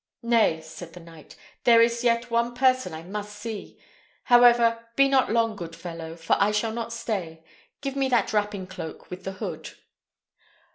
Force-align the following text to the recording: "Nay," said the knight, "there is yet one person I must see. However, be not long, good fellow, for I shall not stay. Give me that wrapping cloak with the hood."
"Nay," 0.23 0.61
said 0.61 0.93
the 0.93 0.99
knight, 0.99 1.35
"there 1.63 1.79
is 1.79 2.03
yet 2.03 2.31
one 2.31 2.55
person 2.55 2.91
I 2.91 3.03
must 3.03 3.37
see. 3.37 3.77
However, 4.23 4.87
be 4.95 5.07
not 5.07 5.31
long, 5.31 5.55
good 5.55 5.75
fellow, 5.75 6.15
for 6.15 6.35
I 6.39 6.49
shall 6.49 6.73
not 6.73 6.91
stay. 6.91 7.43
Give 7.81 7.95
me 7.95 8.09
that 8.09 8.33
wrapping 8.33 8.65
cloak 8.65 9.11
with 9.11 9.25
the 9.25 9.33
hood." 9.33 9.73